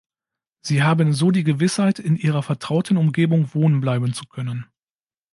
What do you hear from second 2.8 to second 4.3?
Umgebung wohnen bleiben zu